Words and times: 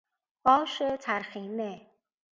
آش 0.45 0.81
ترخینه 1.01 1.87